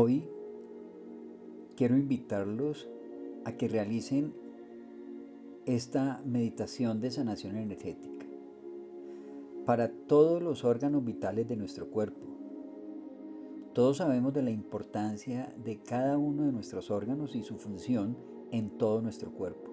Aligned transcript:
Hoy 0.00 0.22
quiero 1.74 1.96
invitarlos 1.96 2.88
a 3.44 3.56
que 3.56 3.66
realicen 3.66 4.32
esta 5.66 6.22
meditación 6.24 7.00
de 7.00 7.10
sanación 7.10 7.56
energética 7.56 8.24
para 9.66 9.90
todos 9.90 10.40
los 10.40 10.62
órganos 10.62 11.04
vitales 11.04 11.48
de 11.48 11.56
nuestro 11.56 11.90
cuerpo. 11.90 12.28
Todos 13.72 13.96
sabemos 13.96 14.32
de 14.34 14.42
la 14.42 14.52
importancia 14.52 15.52
de 15.64 15.82
cada 15.82 16.16
uno 16.16 16.44
de 16.44 16.52
nuestros 16.52 16.92
órganos 16.92 17.34
y 17.34 17.42
su 17.42 17.56
función 17.56 18.16
en 18.52 18.78
todo 18.78 19.02
nuestro 19.02 19.32
cuerpo. 19.32 19.72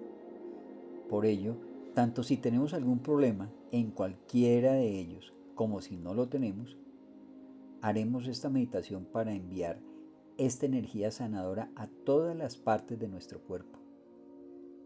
Por 1.08 1.24
ello, 1.24 1.54
tanto 1.94 2.24
si 2.24 2.36
tenemos 2.36 2.74
algún 2.74 2.98
problema 2.98 3.48
en 3.70 3.92
cualquiera 3.92 4.72
de 4.72 4.88
ellos 4.98 5.32
como 5.54 5.80
si 5.80 5.96
no 5.96 6.14
lo 6.14 6.28
tenemos, 6.28 6.76
haremos 7.80 8.26
esta 8.26 8.50
meditación 8.50 9.04
para 9.04 9.32
enviar 9.32 9.78
esta 10.38 10.66
energía 10.66 11.10
sanadora 11.10 11.70
a 11.76 11.86
todas 12.04 12.36
las 12.36 12.56
partes 12.56 12.98
de 12.98 13.08
nuestro 13.08 13.40
cuerpo, 13.40 13.78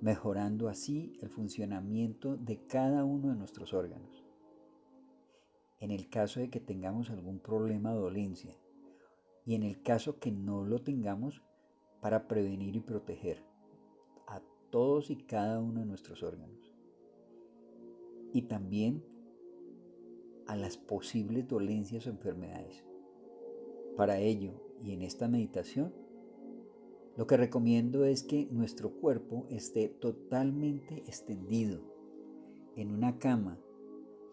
mejorando 0.01 0.69
así 0.69 1.13
el 1.21 1.29
funcionamiento 1.29 2.37
de 2.37 2.65
cada 2.67 3.05
uno 3.05 3.31
de 3.31 3.37
nuestros 3.37 3.75
órganos. 3.75 4.25
En 5.81 5.91
el 5.91 6.09
caso 6.09 6.41
de 6.41 6.51
que 6.51 6.61
tengamos 6.61 7.11
algún 7.11 7.41
problema 7.41 7.93
o 7.95 8.01
dolencia, 8.01 8.57
y 9.45 9.55
en 9.55 9.63
el 9.65 9.83
caso 9.83 10.21
que 10.21 10.31
no 10.31 10.65
lo 10.65 10.83
tengamos, 10.83 11.43
para 12.01 12.29
prevenir 12.29 12.77
y 12.77 12.81
proteger 12.81 13.43
a 14.27 14.41
todos 14.71 15.11
y 15.11 15.17
cada 15.17 15.61
uno 15.61 15.81
de 15.81 15.87
nuestros 15.87 16.23
órganos. 16.23 16.73
Y 18.33 18.43
también 18.43 19.05
a 20.47 20.57
las 20.57 20.77
posibles 20.77 21.47
dolencias 21.47 22.07
o 22.07 22.11
enfermedades. 22.11 22.85
Para 23.97 24.19
ello, 24.19 24.70
y 24.83 24.93
en 24.93 25.03
esta 25.03 25.29
meditación, 25.29 25.93
lo 27.17 27.27
que 27.27 27.37
recomiendo 27.37 28.05
es 28.05 28.23
que 28.23 28.49
nuestro 28.51 28.91
cuerpo 28.91 29.47
esté 29.51 29.89
totalmente 29.89 30.99
extendido 31.07 31.81
en 32.77 32.93
una 32.93 33.19
cama. 33.19 33.59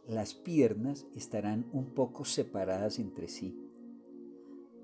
Las 0.08 0.34
piernas 0.34 1.06
estarán 1.16 1.70
un 1.74 1.94
poco 1.94 2.24
separadas 2.24 3.00
entre 3.00 3.28
sí, 3.28 3.60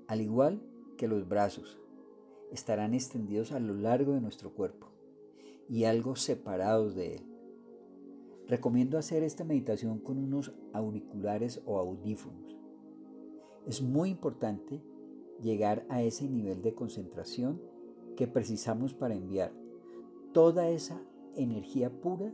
al 0.06 0.20
igual 0.20 0.60
que 0.98 1.08
los 1.08 1.26
brazos 1.26 1.78
estarán 2.52 2.94
extendidos 2.94 3.52
a 3.52 3.60
lo 3.60 3.74
largo 3.74 4.12
de 4.12 4.20
nuestro 4.20 4.52
cuerpo 4.52 4.88
y 5.68 5.84
algo 5.84 6.14
separados 6.14 6.94
de 6.94 7.16
él. 7.16 7.22
Recomiendo 8.46 8.98
hacer 8.98 9.22
esta 9.22 9.44
meditación 9.44 9.98
con 9.98 10.18
unos 10.18 10.52
auriculares 10.74 11.62
o 11.64 11.78
audífonos 11.78 12.54
es 13.66 13.80
muy 13.80 14.10
importante 14.10 14.82
llegar 15.44 15.86
a 15.88 16.02
ese 16.02 16.28
nivel 16.28 16.62
de 16.62 16.74
concentración 16.74 17.60
que 18.16 18.26
precisamos 18.26 18.94
para 18.94 19.14
enviar 19.14 19.52
toda 20.32 20.68
esa 20.68 21.00
energía 21.36 21.90
pura 21.90 22.32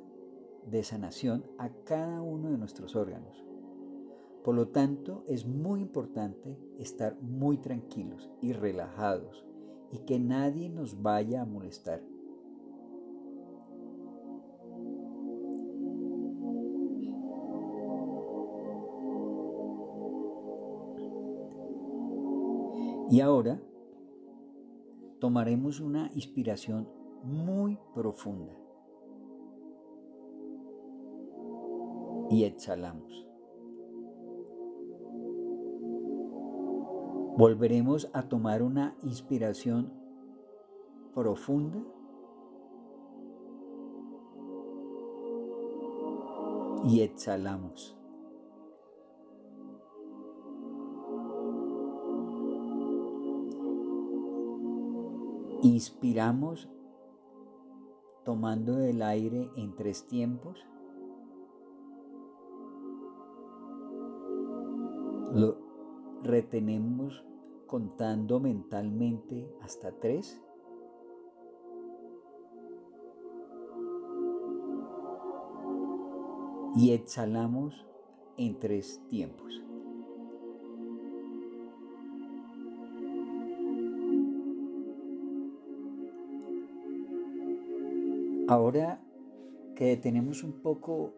de 0.70 0.82
sanación 0.82 1.44
a 1.58 1.70
cada 1.84 2.22
uno 2.22 2.50
de 2.50 2.58
nuestros 2.58 2.96
órganos. 2.96 3.44
Por 4.44 4.54
lo 4.54 4.68
tanto, 4.68 5.24
es 5.26 5.44
muy 5.44 5.80
importante 5.82 6.56
estar 6.78 7.20
muy 7.20 7.58
tranquilos 7.58 8.30
y 8.40 8.52
relajados 8.52 9.44
y 9.92 9.98
que 9.98 10.18
nadie 10.18 10.70
nos 10.70 11.02
vaya 11.02 11.42
a 11.42 11.46
molestar. 11.46 12.00
Y 23.10 23.20
ahora 23.20 23.60
tomaremos 25.18 25.80
una 25.80 26.12
inspiración 26.14 26.88
muy 27.24 27.76
profunda. 27.92 28.56
Y 32.30 32.44
exhalamos. 32.44 33.26
Volveremos 37.36 38.08
a 38.12 38.28
tomar 38.28 38.62
una 38.62 38.96
inspiración 39.02 39.92
profunda. 41.12 41.82
Y 46.84 47.00
exhalamos. 47.00 47.99
Inspiramos 55.62 56.70
tomando 58.24 58.80
el 58.80 59.02
aire 59.02 59.50
en 59.56 59.76
tres 59.76 60.06
tiempos. 60.06 60.66
Lo 65.34 65.58
retenemos 66.22 67.22
contando 67.66 68.40
mentalmente 68.40 69.54
hasta 69.60 69.92
tres. 69.92 70.42
Y 76.74 76.92
exhalamos 76.92 77.86
en 78.38 78.58
tres 78.58 79.02
tiempos. 79.10 79.62
Ahora 88.50 89.00
que 89.76 89.96
tenemos 89.96 90.42
un 90.42 90.60
poco 90.60 91.14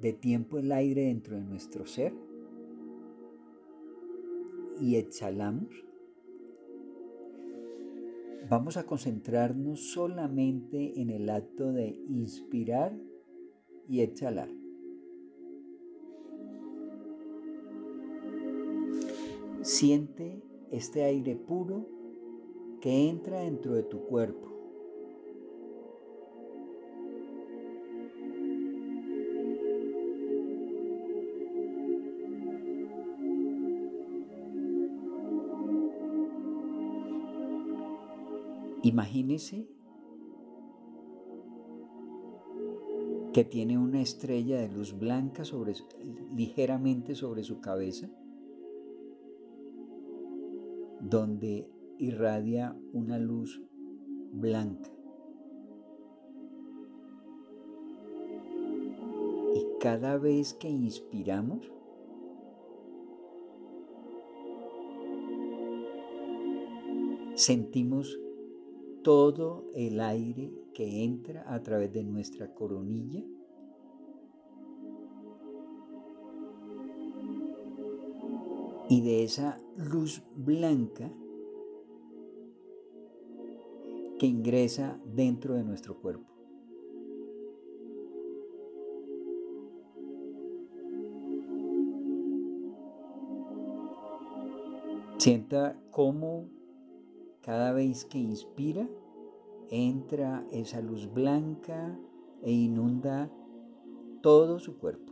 de 0.00 0.12
tiempo 0.12 0.58
el 0.58 0.70
aire 0.70 1.06
dentro 1.06 1.34
de 1.34 1.42
nuestro 1.42 1.86
ser 1.86 2.14
y 4.80 4.94
exhalamos, 4.94 5.74
vamos 8.48 8.76
a 8.76 8.86
concentrarnos 8.86 9.90
solamente 9.90 11.00
en 11.00 11.10
el 11.10 11.28
acto 11.28 11.72
de 11.72 11.98
inspirar 12.08 12.96
y 13.88 14.02
exhalar. 14.02 14.50
Siente 19.62 20.44
este 20.70 21.02
aire 21.02 21.34
puro 21.34 21.88
que 22.80 23.08
entra 23.08 23.40
dentro 23.40 23.74
de 23.74 23.82
tu 23.82 24.04
cuerpo 24.04 24.59
Imagínese 38.90 39.68
que 43.32 43.44
tiene 43.44 43.78
una 43.78 44.02
estrella 44.02 44.60
de 44.60 44.68
luz 44.68 44.98
blanca 44.98 45.44
ligeramente 46.34 47.14
sobre 47.14 47.44
su 47.44 47.60
cabeza, 47.60 48.10
donde 51.00 51.70
irradia 51.98 52.76
una 52.92 53.16
luz 53.20 53.62
blanca. 54.32 54.90
Y 59.54 59.78
cada 59.78 60.18
vez 60.18 60.54
que 60.54 60.68
inspiramos, 60.68 61.70
sentimos 67.36 68.18
todo 69.02 69.70
el 69.74 70.00
aire 70.00 70.52
que 70.74 71.04
entra 71.04 71.44
a 71.52 71.62
través 71.62 71.92
de 71.92 72.04
nuestra 72.04 72.52
coronilla. 72.54 73.24
Y 78.88 79.02
de 79.02 79.22
esa 79.22 79.60
luz 79.76 80.22
blanca 80.34 81.10
que 84.18 84.26
ingresa 84.26 85.00
dentro 85.06 85.54
de 85.54 85.64
nuestro 85.64 85.98
cuerpo. 86.00 86.26
Sienta 95.18 95.78
cómo 95.90 96.48
cada 97.42 97.72
vez 97.72 98.04
que 98.04 98.18
inspira, 98.18 98.88
entra 99.70 100.46
esa 100.50 100.80
luz 100.80 101.06
blanca 101.06 101.98
e 102.42 102.52
inunda 102.52 103.30
todo 104.22 104.58
su 104.58 104.78
cuerpo. 104.78 105.10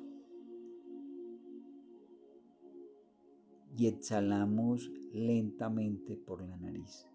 y 3.79 3.87
exhalamos 3.87 4.91
lentamente 5.13 6.17
por 6.17 6.43
la 6.43 6.57
nariz. 6.57 7.07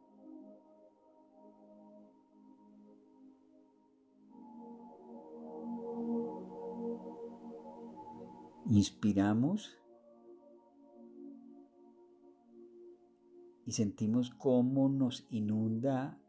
Inspiramos 8.69 9.77
y 13.65 13.71
sentimos 13.71 14.29
cómo 14.29 14.89
nos 14.89 15.25
inunda 15.29 16.19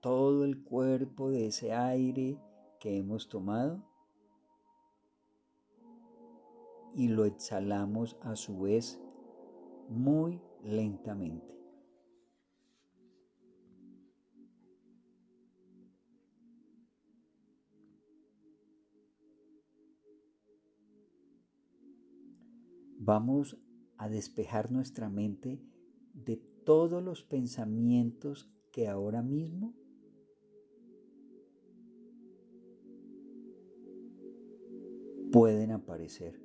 todo 0.00 0.44
el 0.44 0.62
cuerpo 0.62 1.30
de 1.30 1.46
ese 1.46 1.72
aire 1.72 2.38
que 2.78 2.98
hemos 2.98 3.28
tomado 3.28 3.82
y 6.94 7.08
lo 7.08 7.24
exhalamos 7.24 8.16
a 8.22 8.36
su 8.36 8.60
vez 8.60 9.00
muy 9.88 10.40
lentamente. 10.62 11.56
Vamos 23.00 23.56
a 23.96 24.08
despejar 24.08 24.70
nuestra 24.70 25.08
mente 25.08 25.62
de 26.14 26.36
todos 26.64 27.02
los 27.02 27.22
pensamientos 27.22 28.50
que 28.72 28.88
ahora 28.88 29.22
mismo 29.22 29.74
pueden 35.32 35.72
aparecer. 35.72 36.40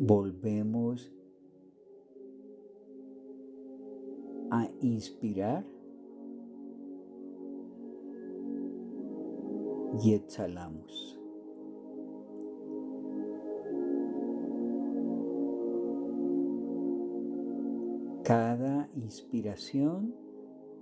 Volvemos 0.00 1.10
a 4.50 4.68
inspirar 4.80 5.73
y 10.02 10.14
exhalamos. 10.14 11.18
Cada 18.24 18.88
inspiración 18.94 20.14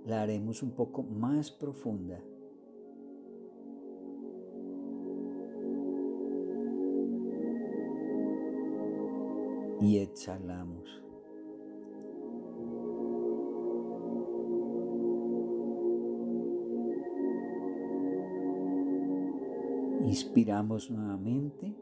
la 0.05 0.21
haremos 0.21 0.63
un 0.63 0.71
poco 0.71 1.03
más 1.03 1.51
profunda. 1.51 2.19
Y 9.81 9.97
exhalamos. 9.97 11.03
Inspiramos 20.13 20.91
nuevamente. 20.91 21.75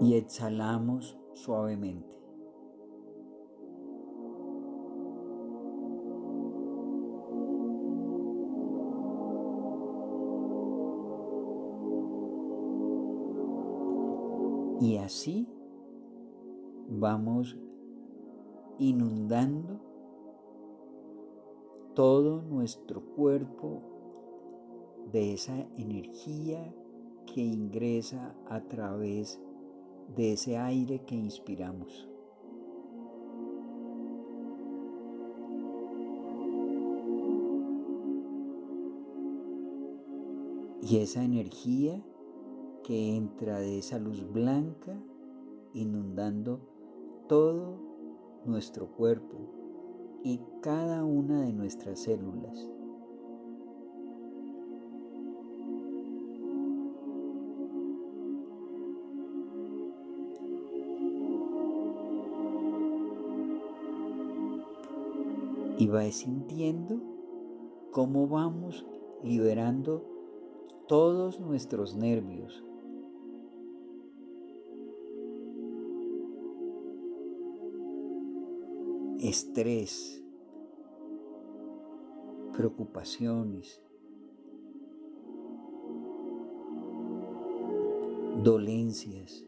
Y 0.00 0.14
exhalamos 0.14 1.18
suavemente. 1.34 2.16
Y 14.80 14.98
así 14.98 15.48
vamos 16.88 17.58
inundando 18.78 19.75
todo 21.96 22.42
nuestro 22.42 23.00
cuerpo 23.00 23.80
de 25.12 25.32
esa 25.32 25.58
energía 25.78 26.70
que 27.24 27.40
ingresa 27.40 28.36
a 28.50 28.60
través 28.60 29.40
de 30.14 30.34
ese 30.34 30.58
aire 30.58 31.02
que 31.06 31.14
inspiramos. 31.14 32.06
Y 40.82 40.98
esa 40.98 41.24
energía 41.24 42.04
que 42.84 43.16
entra 43.16 43.58
de 43.58 43.78
esa 43.78 43.98
luz 43.98 44.22
blanca 44.30 45.02
inundando 45.72 46.60
todo 47.26 47.78
nuestro 48.44 48.86
cuerpo 48.92 49.65
y 50.26 50.40
cada 50.60 51.04
una 51.04 51.42
de 51.42 51.52
nuestras 51.52 52.00
células. 52.00 52.68
Y 65.78 65.86
va 65.86 66.10
sintiendo 66.10 67.00
cómo 67.92 68.26
vamos 68.26 68.84
liberando 69.22 70.02
todos 70.88 71.38
nuestros 71.38 71.94
nervios, 71.94 72.64
estrés, 79.20 80.22
preocupaciones, 82.56 83.82
dolencias, 88.42 89.44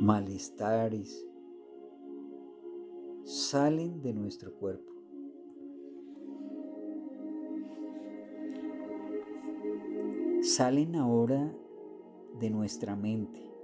malestares, 0.00 1.26
salen 3.24 4.00
de 4.00 4.14
nuestro 4.14 4.54
cuerpo. 4.54 4.92
Salen 10.42 10.96
ahora 10.96 11.52
de 12.40 12.50
nuestra 12.50 12.96
mente. 12.96 13.57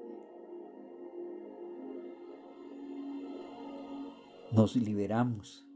Nos 4.54 4.76
liberamos. 4.76 5.66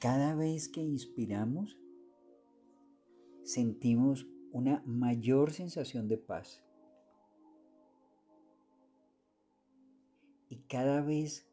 Cada 0.00 0.34
vez 0.34 0.68
que 0.68 0.80
inspiramos, 0.82 1.78
sentimos 3.44 4.26
una 4.50 4.82
mayor 4.84 5.52
sensación 5.52 6.08
de 6.08 6.18
paz. 6.18 6.64
Y 10.48 10.56
cada 10.68 11.00
vez 11.02 11.48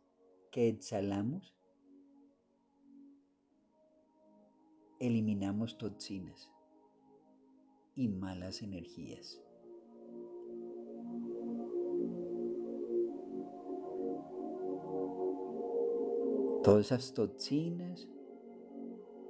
que 0.52 0.70
exhalamos, 0.70 1.56
eliminamos 5.00 5.78
toxinas 5.78 6.52
y 7.96 8.08
malas 8.08 8.64
energías. 8.64 9.43
Todas 16.64 16.86
esas 16.86 17.14
toxinas 17.14 18.08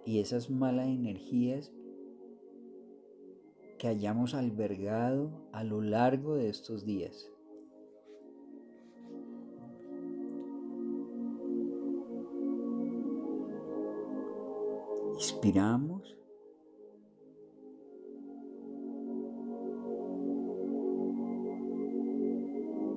y 0.06 0.20
esas 0.20 0.52
malas 0.52 0.88
energías 0.88 1.74
que 3.80 3.88
hayamos 3.88 4.36
albergado 4.36 5.32
a 5.52 5.63
lo 5.63 5.82
largo 5.82 6.36
de 6.36 6.50
estos 6.50 6.86
días. 6.86 7.32
Inspiramos. 15.16 16.18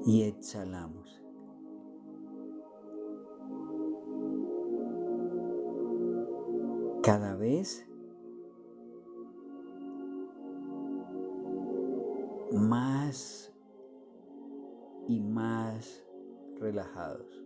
Y 0.04 0.22
exhalamos. 0.22 1.25
Cada 7.06 7.36
vez 7.36 7.86
más 12.52 13.54
y 15.06 15.20
más 15.20 16.04
relajados. 16.58 17.44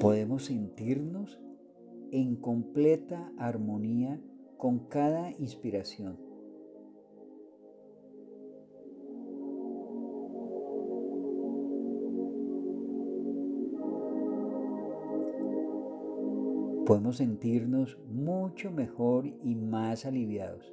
Podemos 0.00 0.46
sentirnos 0.46 1.40
en 2.10 2.34
completa 2.34 3.30
armonía 3.38 4.20
con 4.56 4.88
cada 4.88 5.30
inspiración. 5.38 6.25
Podemos 16.86 17.16
sentirnos 17.16 17.98
mucho 18.08 18.70
mejor 18.70 19.26
y 19.26 19.56
más 19.56 20.06
aliviados. 20.06 20.72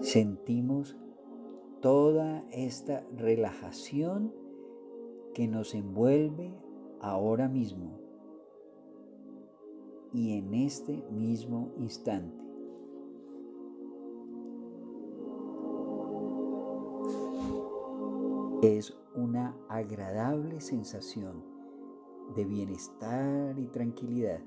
Sentimos 0.00 0.96
toda 1.80 2.44
esta 2.50 3.06
relajación 3.16 4.34
que 5.34 5.46
nos 5.46 5.72
envuelve 5.74 6.52
ahora 7.00 7.48
mismo 7.48 8.00
y 10.12 10.36
en 10.36 10.52
este 10.54 11.04
mismo 11.12 11.70
instante. 11.78 12.47
Agradable 19.68 20.60
sensación 20.60 21.44
de 22.34 22.44
bienestar 22.44 23.58
y 23.58 23.66
tranquilidad. 23.66 24.40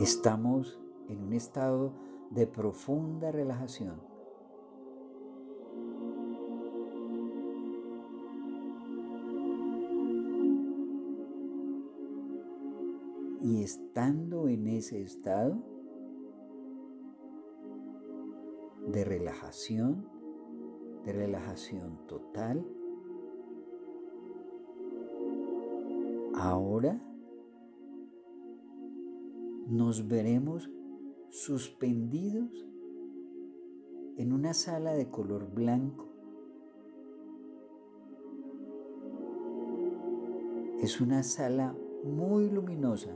Estamos 0.00 0.80
en 1.08 1.22
un 1.22 1.32
estado 1.32 1.92
de 2.30 2.46
profunda 2.46 3.30
relajación. 3.30 4.00
Y 13.40 13.62
estando 13.62 14.48
en 14.48 14.66
ese 14.68 15.02
estado 15.02 15.71
de 18.92 19.04
relajación, 19.04 20.06
de 21.04 21.12
relajación 21.12 21.98
total, 22.06 22.64
ahora 26.34 27.00
nos 29.66 30.06
veremos 30.06 30.70
suspendidos 31.30 32.66
en 34.18 34.32
una 34.32 34.52
sala 34.52 34.92
de 34.92 35.08
color 35.08 35.50
blanco. 35.50 36.08
Es 40.80 41.00
una 41.00 41.22
sala 41.22 41.74
muy 42.04 42.50
luminosa. 42.50 43.14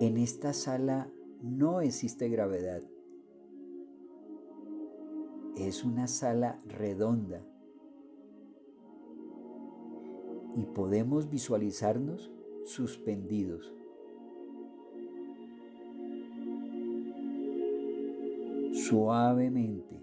En 0.00 0.16
esta 0.16 0.52
sala 0.52 1.10
no 1.42 1.80
existe 1.80 2.28
gravedad. 2.28 2.82
Es 5.56 5.82
una 5.82 6.06
sala 6.06 6.62
redonda 6.66 7.44
y 10.54 10.66
podemos 10.66 11.28
visualizarnos 11.28 12.30
suspendidos. 12.64 13.74
Suavemente. 18.72 20.00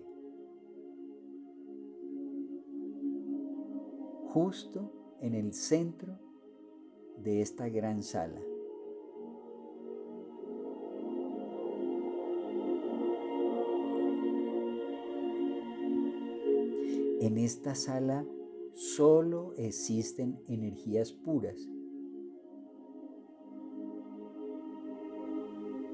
Justo 4.28 4.92
en 5.22 5.36
el 5.36 5.54
centro 5.54 6.20
de 7.24 7.42
esta 7.42 7.70
gran 7.70 8.04
sala. 8.04 8.42
En 17.26 17.40
esta 17.40 17.74
sala 17.74 18.24
solo 18.76 19.56
existen 19.58 20.40
energías 20.48 21.12
puras, 21.12 21.58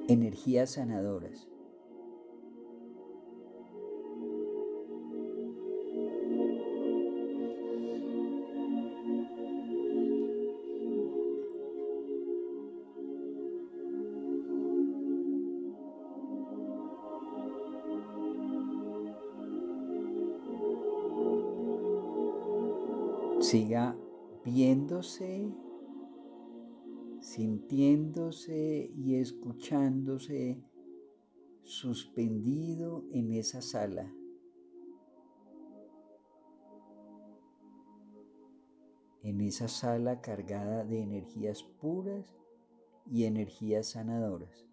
energías 0.10 0.72
sanadoras. 0.72 1.51
Viéndose, 24.44 25.54
sintiéndose 27.20 28.92
y 28.96 29.16
escuchándose 29.16 30.62
suspendido 31.64 33.06
en 33.12 33.34
esa 33.34 33.62
sala. 33.62 34.12
En 39.24 39.42
esa 39.42 39.68
sala 39.68 40.20
cargada 40.22 40.84
de 40.84 41.02
energías 41.02 41.64
puras 41.64 42.36
y 43.06 43.26
energías 43.26 43.92
sanadoras. 43.92 44.71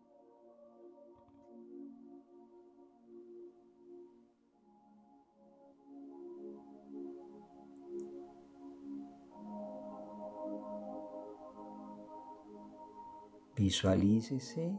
Visualícese 13.59 14.79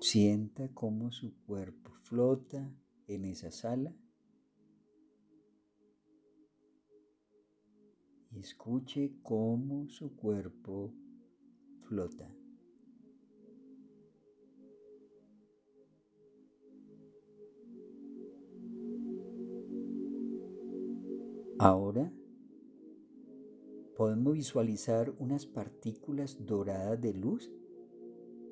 Sienta 0.00 0.68
cómo 0.74 1.12
su 1.12 1.32
cuerpo 1.46 1.92
flota 2.02 2.74
en 3.06 3.24
esa 3.26 3.52
sala 3.52 3.94
y 8.32 8.40
escuche 8.40 9.12
cómo 9.22 9.88
su 9.88 10.16
cuerpo 10.16 10.92
flota. 11.82 12.28
Ahora 21.60 22.12
podemos 23.96 24.34
visualizar 24.34 25.12
unas 25.18 25.46
partículas 25.46 26.36
doradas 26.44 27.00
de 27.00 27.14
luz 27.14 27.50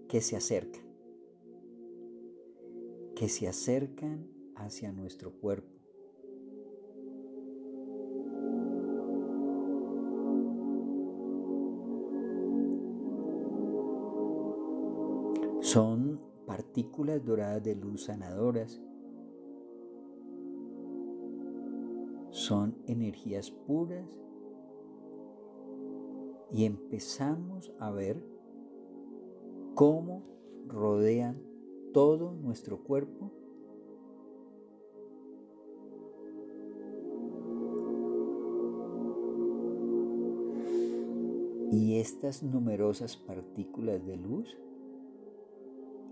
que 0.09 0.21
se 0.21 0.37
acercan, 0.37 0.85
que 3.17 3.29
se 3.29 3.49
acercan 3.49 4.29
hacia 4.55 4.93
nuestro 4.93 5.33
cuerpo. 5.33 5.69
Son 15.61 16.21
partículas 16.47 17.25
doradas 17.25 17.63
de 17.63 17.75
luz 17.75 18.05
sanadoras. 18.05 18.83
Son 22.31 22.77
energías 22.87 23.51
puras 23.51 24.19
y 26.52 26.64
empezamos 26.64 27.73
a 27.78 27.90
ver 27.90 28.23
cómo 29.75 30.23
rodean 30.66 31.42
todo 31.92 32.35
nuestro 32.35 32.78
cuerpo 32.82 33.30
y 41.73 41.99
estas 41.99 42.42
numerosas 42.42 43.16
partículas 43.16 44.04
de 44.04 44.16
luz 44.16 44.59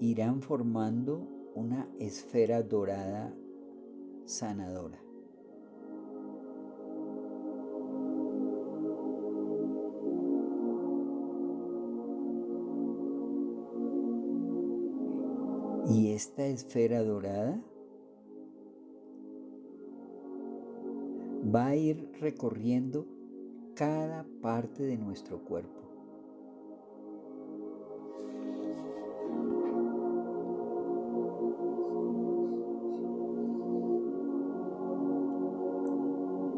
irán 0.00 0.40
formando 0.40 1.28
una 1.54 1.86
esfera 1.98 2.62
dorada 2.62 3.34
sanadora. 4.24 5.09
Y 15.92 16.12
esta 16.12 16.46
esfera 16.46 17.02
dorada 17.02 17.60
va 21.52 21.66
a 21.66 21.74
ir 21.74 22.12
recorriendo 22.20 23.08
cada 23.74 24.24
parte 24.40 24.84
de 24.84 24.96
nuestro 24.96 25.40
cuerpo. 25.40 25.80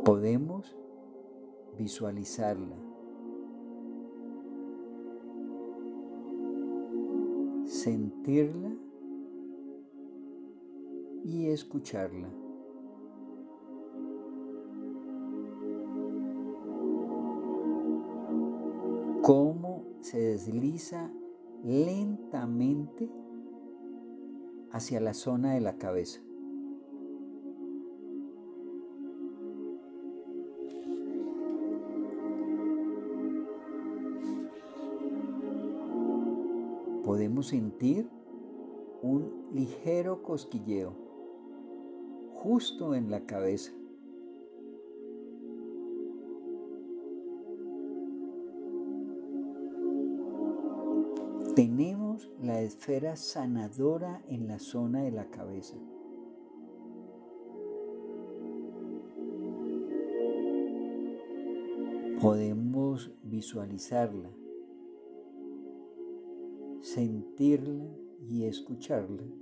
Podemos 0.04 0.76
visualizarla. 1.78 2.76
Sentirla 7.64 8.91
y 11.32 11.48
escucharla. 11.48 12.28
Cómo 19.22 19.84
se 20.00 20.18
desliza 20.20 21.10
lentamente 21.64 23.08
hacia 24.72 25.00
la 25.00 25.14
zona 25.14 25.54
de 25.54 25.60
la 25.60 25.78
cabeza. 25.78 26.20
Podemos 37.04 37.46
sentir 37.46 38.08
un 39.02 39.46
ligero 39.52 40.22
cosquilleo 40.22 41.01
justo 42.42 42.96
en 42.96 43.08
la 43.08 43.24
cabeza. 43.24 43.72
Tenemos 51.54 52.28
la 52.40 52.60
esfera 52.62 53.14
sanadora 53.14 54.24
en 54.26 54.48
la 54.48 54.58
zona 54.58 55.04
de 55.04 55.12
la 55.12 55.30
cabeza. 55.30 55.76
Podemos 62.20 63.12
visualizarla, 63.22 64.30
sentirla 66.80 67.86
y 68.28 68.46
escucharla. 68.46 69.41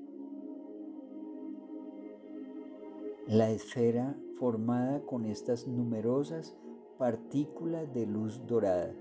La 3.33 3.49
esfera 3.53 4.19
formada 4.41 5.07
con 5.07 5.25
estas 5.25 5.69
numerosas 5.69 6.59
partículas 6.99 7.95
de 7.95 8.05
luz 8.05 8.45
dorada. 8.45 8.93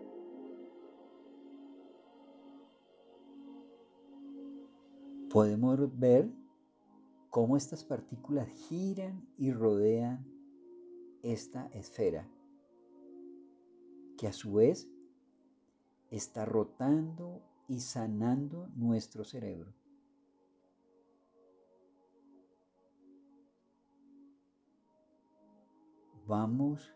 Podemos 5.32 5.80
ver 5.98 6.30
cómo 7.32 7.58
estas 7.58 7.84
partículas 7.84 8.48
giran 8.50 9.28
y 9.36 9.52
rodean 9.52 10.24
esta 11.24 11.65
esfera, 11.74 12.30
que 14.15 14.28
a 14.28 14.34
su 14.34 14.54
vez 14.54 14.88
está 16.12 16.46
rotando 16.46 17.42
y 17.68 17.80
sanando 17.80 18.70
nuestro 18.76 19.24
cerebro. 19.24 19.79
Vamos 26.30 26.94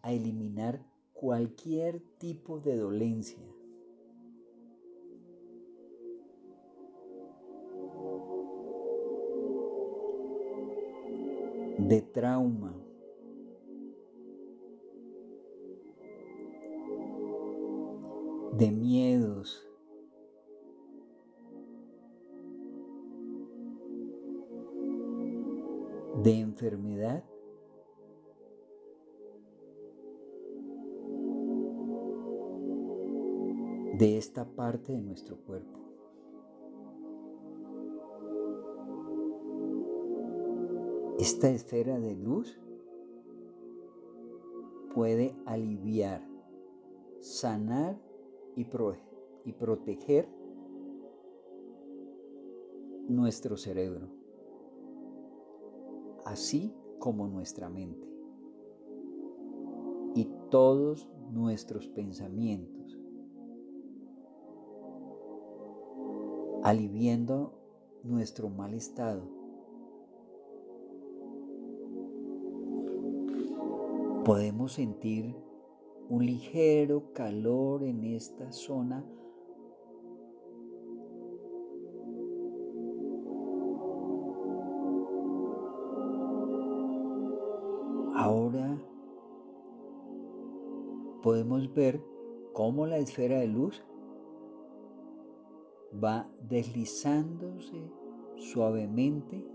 a 0.00 0.10
eliminar 0.10 0.82
cualquier 1.12 2.00
tipo 2.18 2.58
de 2.58 2.78
dolencia. 2.78 3.44
de 11.76 12.00
trauma, 12.00 12.74
de 18.56 18.70
miedos, 18.70 19.68
de 26.22 26.38
enfermedad 26.38 27.22
de 33.98 34.18
esta 34.18 34.44
parte 34.44 34.92
de 34.92 35.00
nuestro 35.00 35.36
cuerpo. 35.36 35.78
Esta 41.20 41.48
esfera 41.48 42.00
de 42.00 42.16
luz 42.16 42.60
puede 44.94 45.36
aliviar, 45.46 46.26
sanar 47.20 47.96
y, 48.56 48.64
proteger 49.52 50.28
nuestro 53.08 53.56
cerebro, 53.56 54.08
así 56.24 56.74
como 56.98 57.28
nuestra 57.28 57.68
mente 57.68 58.08
y 60.14 60.28
todos 60.50 61.08
nuestros 61.30 61.88
pensamientos, 61.88 62.73
aliviando 66.64 67.52
nuestro 68.02 68.48
mal 68.48 68.72
estado. 68.72 69.22
Podemos 74.24 74.72
sentir 74.72 75.36
un 76.08 76.24
ligero 76.24 77.12
calor 77.12 77.84
en 77.84 78.02
esta 78.04 78.50
zona 78.50 79.04
Ahora 88.16 88.80
podemos 91.22 91.74
ver 91.74 92.00
cómo 92.54 92.86
la 92.86 92.96
esfera 92.96 93.40
de 93.40 93.48
luz 93.48 93.82
va 96.02 96.28
deslizándose 96.48 97.90
suavemente 98.36 99.46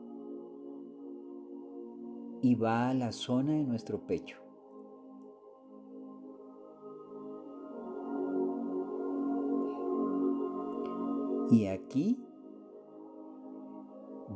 y 2.41 2.55
va 2.55 2.89
a 2.89 2.93
la 2.93 3.11
zona 3.11 3.53
de 3.53 3.65
nuestro 3.65 3.99
pecho. 3.99 4.37
Y 11.51 11.65
aquí 11.65 12.23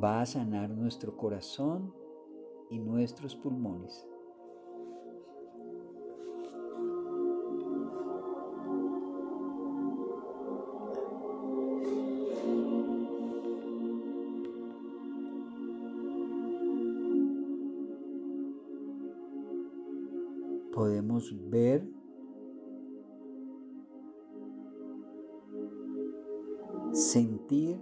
va 0.04 0.22
a 0.22 0.26
sanar 0.26 0.70
nuestro 0.72 1.16
corazón 1.16 1.94
y 2.70 2.80
nuestros 2.80 3.36
pulmones. 3.36 4.08
ver. 21.50 21.88
Sentir. 26.93 27.80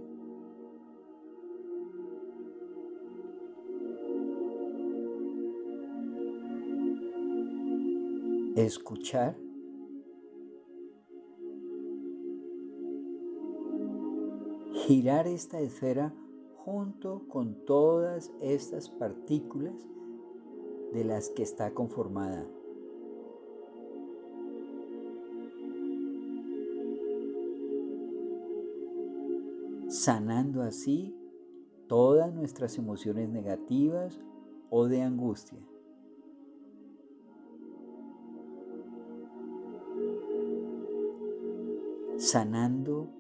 Escuchar. 8.56 9.38
Girar 14.86 15.28
esta 15.28 15.60
esfera 15.60 16.14
junto 16.56 17.28
con 17.28 17.66
todas 17.66 18.32
estas 18.42 18.90
partículas 18.90 19.88
de 20.94 21.04
las 21.06 21.30
que 21.30 21.44
está 21.44 21.74
conformada. 21.74 22.46
Sanando 30.04 30.64
así 30.64 31.16
todas 31.88 32.34
nuestras 32.34 32.80
emociones 32.80 33.30
negativas 33.30 34.20
o 34.72 34.88
de 34.88 35.04
angustia. 35.04 35.60
Sanando 42.18 43.12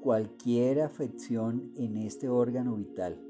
cualquier 0.00 0.80
afección 0.80 1.72
en 1.76 1.96
este 1.96 2.28
órgano 2.28 2.74
vital. 2.74 3.20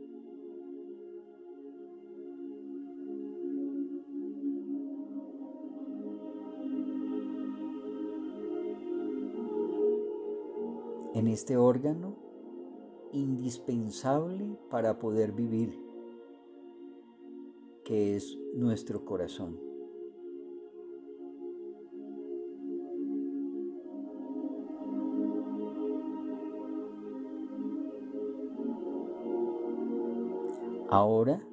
En 11.12 11.28
este 11.28 11.58
órgano 11.58 12.25
indispensable 13.12 14.58
para 14.70 14.98
poder 14.98 15.32
vivir, 15.32 15.78
que 17.84 18.16
es 18.16 18.38
nuestro 18.54 19.04
corazón. 19.04 19.58
Ahora 30.88 31.44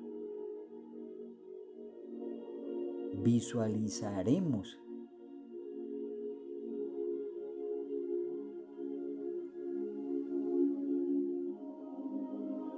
visualizaremos 3.23 4.82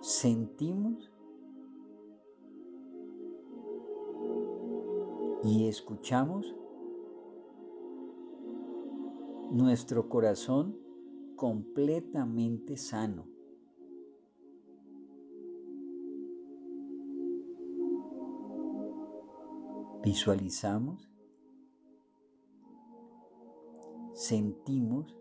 sentimos 0.05 1.11
y 5.43 5.67
escuchamos 5.67 6.45
nuestro 9.49 10.07
corazón 10.07 10.77
completamente 11.35 12.77
sano. 12.77 13.25
Visualizamos, 20.03 21.09
sentimos 24.13 25.17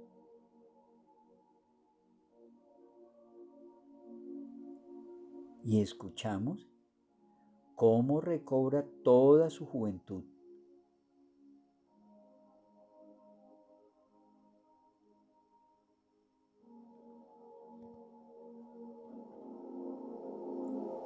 y 5.64 5.81
escuchamos 5.81 6.68
cómo 7.74 8.20
recobra 8.20 8.85
toda 9.03 9.48
su 9.48 9.66
juventud. 9.66 10.24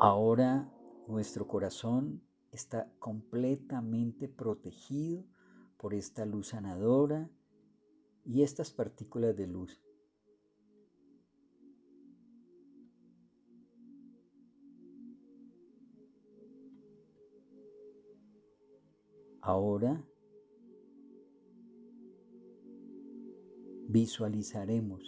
Ahora 0.00 0.70
nuestro 1.06 1.46
corazón 1.46 2.22
está 2.52 2.90
completamente 2.98 4.28
protegido 4.28 5.24
por 5.76 5.94
esta 5.94 6.24
luz 6.24 6.48
sanadora 6.48 7.30
y 8.24 8.42
estas 8.42 8.72
partículas 8.72 9.36
de 9.36 9.46
luz. 9.46 9.80
Ahora 19.48 20.04
visualizaremos 23.88 25.02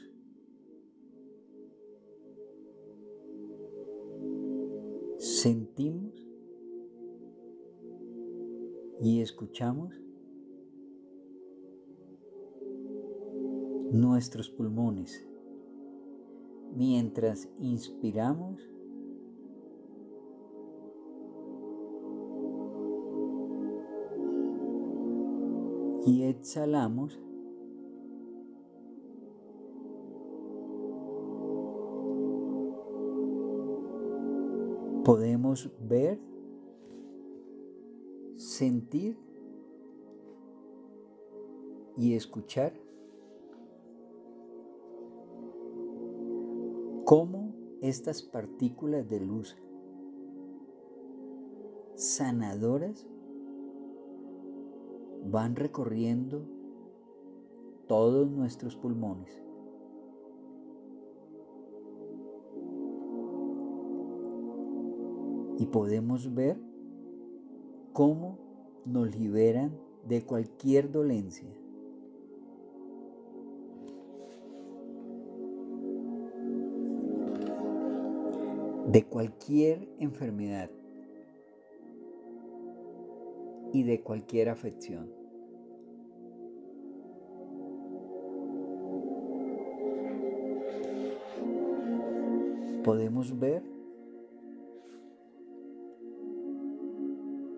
sentimos 5.19 6.27
y 9.03 9.21
escuchamos 9.21 9.93
nuestros 13.93 14.49
pulmones. 14.49 15.23
Mientras 16.75 17.47
inspiramos 17.59 18.59
y 26.07 26.25
exhalamos. 26.25 27.19
Podemos 35.05 35.71
ver, 35.81 36.21
sentir 38.37 39.19
y 41.97 42.15
escuchar 42.15 42.73
cómo 47.05 47.53
estas 47.81 48.23
partículas 48.23 49.09
de 49.09 49.21
luz 49.21 49.57
sanadoras 51.95 53.07
van 55.31 55.57
recorriendo 55.57 56.43
todos 57.87 58.31
nuestros 58.31 58.77
pulmones. 58.77 59.31
Y 65.59 65.67
podemos 65.67 66.35
ver 66.35 66.59
cómo 67.93 68.39
nos 68.85 69.15
liberan 69.17 69.73
de 70.09 70.25
cualquier 70.25 70.91
dolencia. 70.91 71.49
de 78.91 79.05
cualquier 79.05 79.89
enfermedad 80.01 80.69
y 83.73 83.85
de 83.85 84.01
cualquier 84.01 84.49
afección. 84.49 85.20
Podemos 92.85 93.39
ver, 93.39 93.63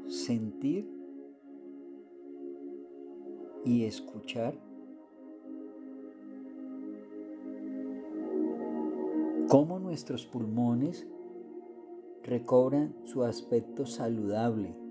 sentir 0.08 0.88
y 3.64 3.84
escuchar 3.84 4.54
cómo 9.48 9.78
nuestros 9.78 10.26
pulmones 10.26 11.06
recobran 12.24 12.94
su 13.04 13.22
aspecto 13.22 13.86
saludable 13.86 14.81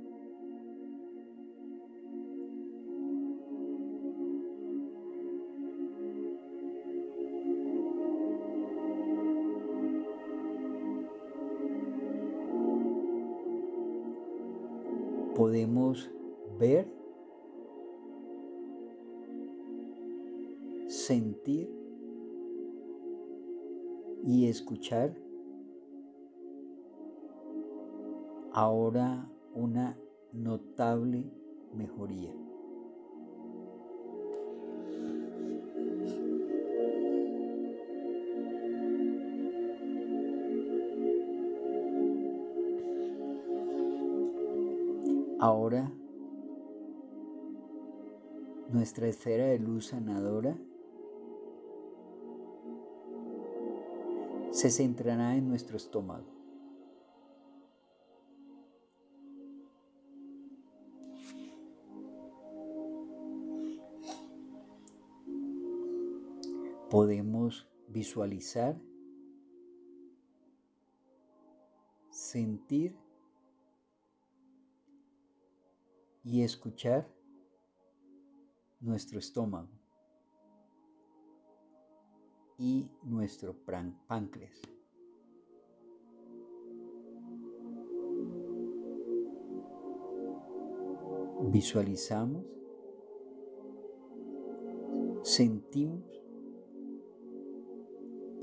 podemos 15.71 16.11
ver, 16.59 16.85
sentir 20.87 21.69
y 24.25 24.47
escuchar 24.47 25.15
ahora 28.51 29.29
una 29.55 29.97
notable 30.33 31.31
mejoría. 31.73 32.33
Nuestra 48.69 49.07
esfera 49.07 49.45
de 49.45 49.59
luz 49.59 49.87
sanadora 49.87 50.57
se 54.51 54.69
centrará 54.69 55.35
en 55.35 55.47
nuestro 55.47 55.77
estómago. 55.77 56.25
Podemos 66.89 67.69
visualizar, 67.87 68.77
sentir 72.09 72.95
y 76.23 76.43
escuchar 76.43 77.07
nuestro 78.79 79.19
estómago 79.19 79.69
y 82.57 82.87
nuestro 83.03 83.55
páncreas. 84.07 84.61
Visualizamos, 91.51 92.45
sentimos 95.23 96.03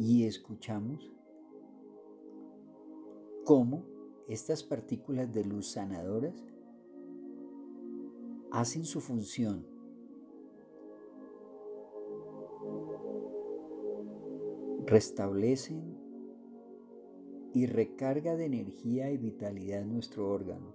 y 0.01 0.25
escuchamos 0.27 1.13
cómo 3.45 3.85
estas 4.27 4.63
partículas 4.63 5.33
de 5.33 5.45
luz 5.45 5.69
sanadoras 5.69 6.45
hacen 8.51 8.85
su 8.85 9.01
función 9.01 9.79
restablecen 14.89 15.99
y 17.53 17.67
recarga 17.67 18.37
de 18.37 18.47
energía 18.47 19.11
y 19.11 19.19
vitalidad 19.19 19.85
nuestro 19.85 20.31
órgano. 20.31 20.75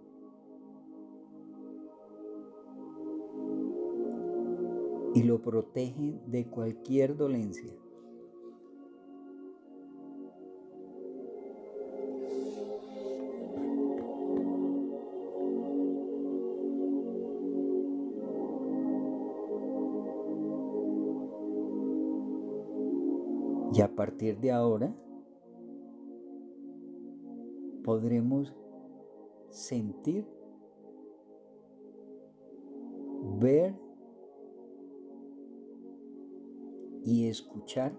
Y 5.15 5.23
lo 5.23 5.41
protegen 5.41 6.21
de 6.27 6.47
cualquier 6.47 7.15
dolencia. 7.15 7.73
Partir 24.13 24.39
de 24.41 24.52
ahora 24.52 24.93
podremos 27.84 28.54
sentir, 29.49 30.23
ver 33.39 33.73
y 37.04 37.28
escuchar 37.28 37.91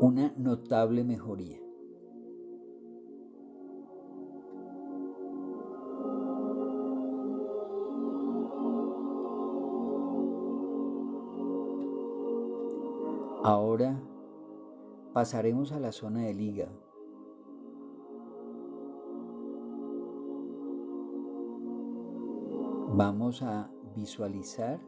una 0.00 0.32
notable 0.38 1.04
mejoría. 1.04 1.60
Ahora 13.52 14.00
pasaremos 15.12 15.72
a 15.72 15.78
la 15.78 15.92
zona 15.92 16.22
del 16.22 16.40
hígado. 16.40 16.72
Vamos 22.94 23.42
a 23.42 23.70
visualizar, 23.94 24.80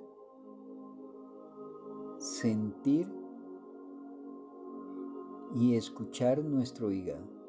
sentir 2.16 3.07
y 5.55 5.74
escuchar 5.77 6.42
nuestro 6.42 6.90
hígado. 6.90 7.43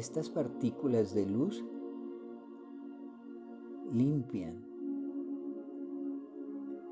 Estas 0.00 0.30
partículas 0.30 1.12
de 1.14 1.26
luz 1.26 1.62
limpian, 3.92 4.64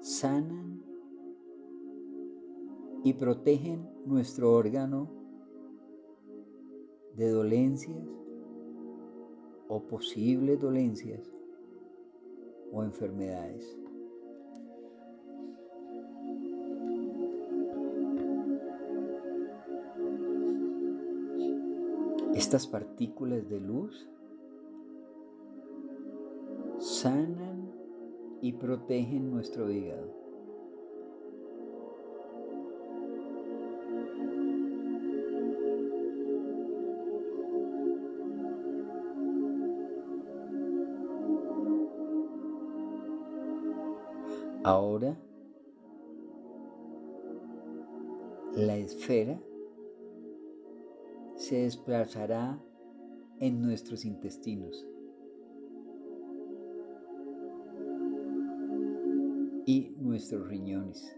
sanan 0.01 0.83
y 3.05 3.15
protegen 3.15 3.89
nuestro 4.05 4.53
órgano 4.53 5.09
de 7.17 7.31
dolencias 7.31 8.07
o 9.69 9.81
posibles 9.85 10.61
dolencias 10.61 11.33
o 12.73 12.85
enfermedades. 12.85 13.88
Estas 22.39 22.69
partículas 22.69 23.51
de 23.51 23.59
luz 23.59 24.09
sanan 26.79 27.69
y 28.41 28.53
protegen 28.53 29.33
nuestro 29.33 29.69
hígado. 29.73 30.15
Ahora 44.63 45.19
la 48.55 48.77
esfera 48.77 49.41
se 51.49 51.63
desplazará 51.63 52.63
en 53.41 53.63
nuestros 53.63 54.05
intestinos. 54.05 54.87
y 59.65 59.95
nuestros 59.99 60.49
riñones. 60.49 61.15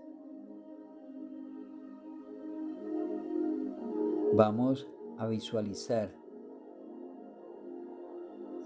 Vamos 4.34 4.88
a 5.18 5.28
visualizar, 5.28 6.12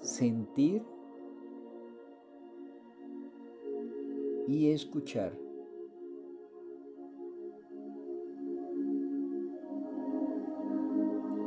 sentir 0.01 0.83
y 4.49 4.71
escuchar 4.71 5.44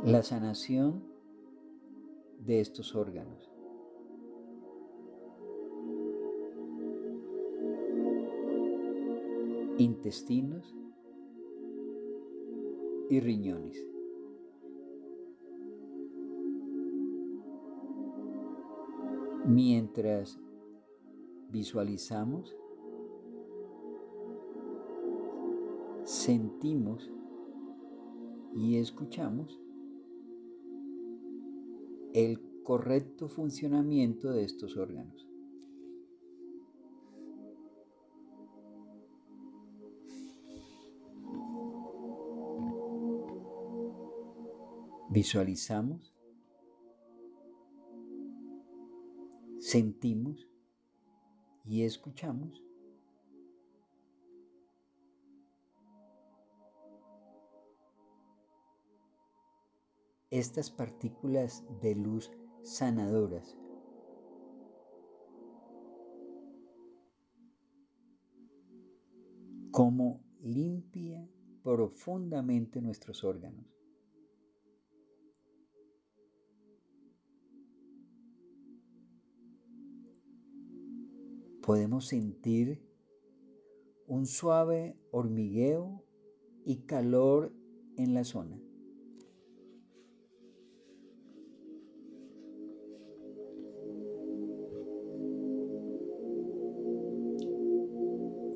la 0.08 0.22
sanación 0.22 1.04
de 2.38 2.60
estos 2.60 2.94
órganos. 2.94 3.50
intestinos 9.76 10.74
y 13.10 13.20
riñones. 13.20 13.86
Mientras 19.46 20.40
visualizamos, 21.50 22.56
sentimos 26.02 27.08
y 28.52 28.78
escuchamos 28.78 29.60
el 32.18 32.40
correcto 32.64 33.28
funcionamiento 33.28 34.32
de 34.32 34.44
estos 34.44 34.76
órganos. 34.76 35.24
Visualizamos 45.10 46.12
sentimos 49.60 50.48
y 51.64 51.82
escuchamos. 51.82 52.67
Estas 60.30 60.70
partículas 60.70 61.64
de 61.80 61.94
luz 61.94 62.30
sanadoras 62.62 63.56
como 69.70 70.20
limpia 70.42 71.26
profundamente 71.62 72.82
nuestros 72.82 73.24
órganos. 73.24 73.64
Podemos 81.62 82.06
sentir 82.06 82.82
un 84.06 84.26
suave 84.26 84.98
hormigueo 85.10 86.02
y 86.64 86.78
calor 86.86 87.52
en 87.96 88.14
la 88.14 88.24
zona. 88.24 88.58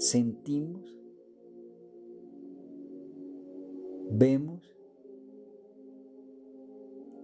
Sentimos 0.02 0.98
vemos 4.10 4.68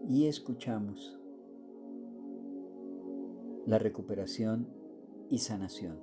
y 0.09 0.29
escuchamos 0.29 1.19
la 3.67 3.81
recuperación 3.81 4.69
y 5.29 5.39
sanación 5.39 5.99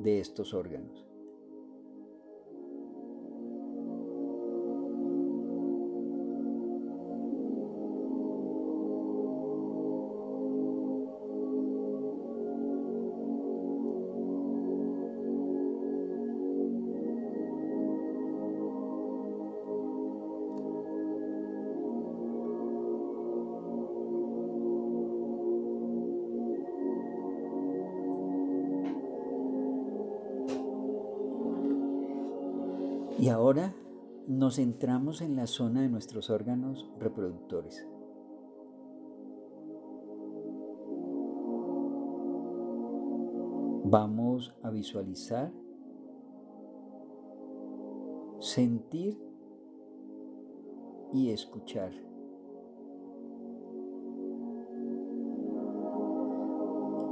de 0.00 0.18
estos 0.18 0.52
órganos. 0.52 1.06
Nos 34.44 34.56
centramos 34.56 35.22
en 35.22 35.36
la 35.36 35.46
zona 35.46 35.80
de 35.80 35.88
nuestros 35.88 36.28
órganos 36.28 36.86
reproductores. 36.98 37.88
Vamos 43.84 44.54
a 44.62 44.68
visualizar, 44.68 45.50
sentir 48.38 49.18
y 51.14 51.30
escuchar. 51.30 51.94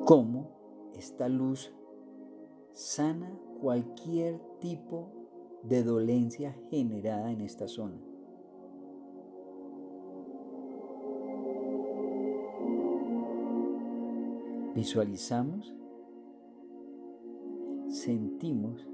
Cómo 0.04 0.50
esta 0.92 1.30
luz 1.30 1.72
sana 2.74 3.34
cualquier 3.58 4.38
tipo 4.60 5.21
de 5.62 5.84
dolencia 5.84 6.52
generada 6.70 7.30
en 7.30 7.40
esta 7.40 7.68
zona. 7.68 8.00
Visualizamos, 14.74 15.74
sentimos 17.88 18.88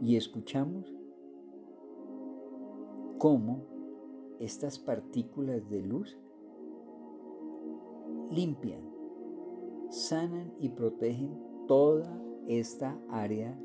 y 0.00 0.16
escuchamos 0.16 0.92
cómo 3.18 3.64
estas 4.40 4.78
partículas 4.78 5.68
de 5.70 5.82
luz 5.82 6.16
limpian, 8.30 8.82
sanan 9.88 10.52
y 10.60 10.68
protegen 10.68 11.30
toda 11.66 12.20
esta 12.46 12.98
área 13.08 13.58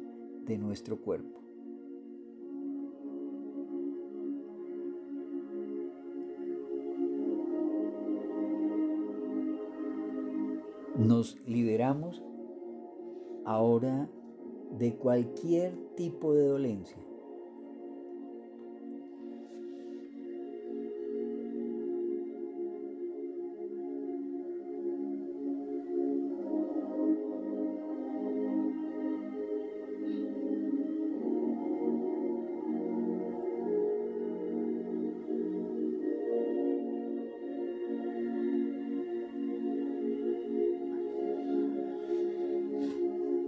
de 0.45 0.57
nuestro 0.57 0.97
cuerpo. 0.97 1.41
Nos 10.97 11.37
liberamos 11.47 12.21
ahora 13.45 14.09
de 14.77 14.95
cualquier 14.95 15.75
tipo 15.95 16.33
de 16.33 16.47
dolencia. 16.47 16.97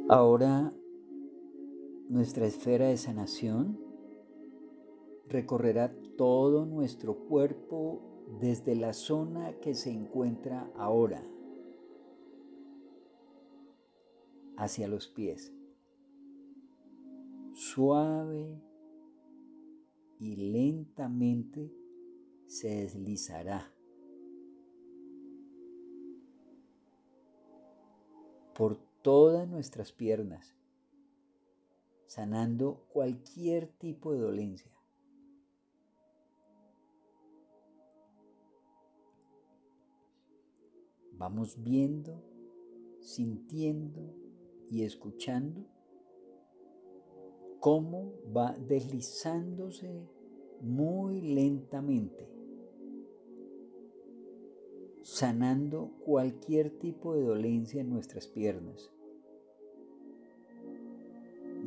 Ahora 0.07 0.71
nuestra 2.09 2.45
esfera 2.45 2.89
de 2.89 2.97
sanación 2.97 3.79
recorrerá 5.27 5.91
todo 6.15 6.67
nuestro 6.67 7.15
cuerpo 7.27 8.01
desde 8.39 8.75
la 8.75 8.93
zona 8.93 9.59
que 9.61 9.73
se 9.73 9.89
encuentra 9.89 10.71
ahora 10.77 11.23
hacia 14.57 14.87
los 14.87 15.07
pies. 15.07 15.51
Suave 17.53 18.61
y 20.19 20.35
lentamente 20.35 21.73
se 22.45 22.67
deslizará 22.81 23.71
por 28.53 28.77
todas 29.05 29.47
nuestras 29.47 29.91
piernas, 29.91 30.55
sanando 32.07 32.87
cualquier 32.91 33.67
tipo 33.67 34.13
de 34.13 34.19
dolencia. 34.19 34.71
Vamos 41.11 41.61
viendo, 41.61 42.19
sintiendo 42.99 44.11
y 44.71 44.81
escuchando 44.81 45.67
cómo 47.59 48.11
va 48.35 48.57
deslizándose 48.57 50.09
muy 50.61 51.21
lentamente, 51.21 52.27
sanando 55.03 55.91
cualquier 56.03 56.79
tipo 56.79 57.13
de 57.13 57.21
dolencia 57.21 57.81
en 57.81 57.91
nuestras 57.91 58.25
piernas 58.25 58.94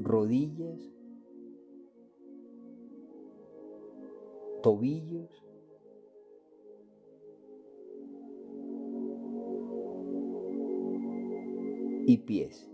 rodillas, 0.03 0.81
tobillos, 4.63 5.45
y 12.09 12.17
pies. 12.17 12.71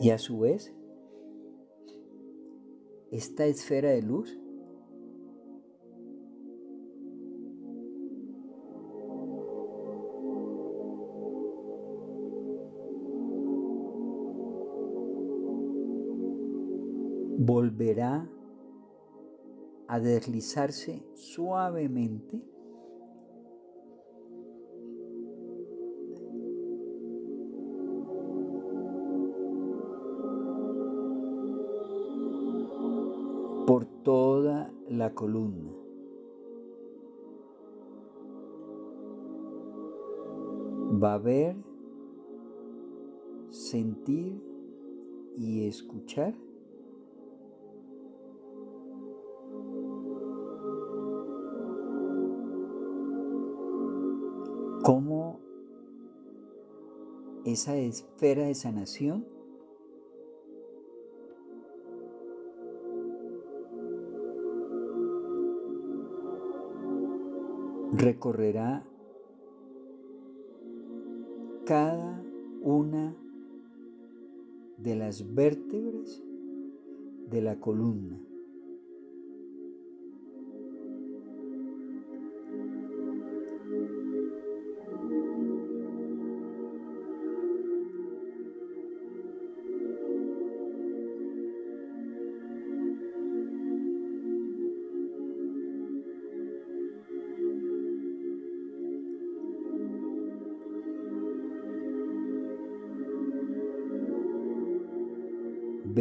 Y 0.00 0.10
a 0.10 0.18
su 0.18 0.38
vez, 0.40 0.74
esta 3.10 3.44
esfera 3.44 3.90
de 3.90 4.00
luz 4.00 4.34
volverá 17.38 18.26
a 19.86 20.00
deslizarse 20.00 21.02
suavemente 21.14 22.42
columna. 35.14 35.72
Va 41.02 41.14
a 41.14 41.18
ver, 41.18 41.56
sentir 43.50 44.42
y 45.36 45.66
escuchar 45.66 46.34
cómo 54.84 55.40
esa 57.44 57.76
esfera 57.76 58.44
de 58.44 58.54
sanación 58.54 59.24
recorrerá 68.00 68.82
cada 71.66 72.22
una 72.62 73.14
de 74.78 74.96
las 74.96 75.34
vértebras 75.34 76.22
de 77.28 77.42
la 77.42 77.60
columna. 77.60 78.18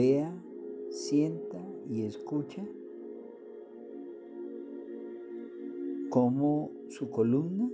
Vea, 0.02 0.34
sienta 0.92 1.60
y 1.90 2.04
escucha 2.04 2.66
cómo 6.10 6.72
su 6.88 7.10
columna 7.10 7.70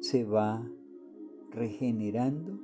se 0.00 0.24
va 0.24 0.66
regenerando. 1.50 2.58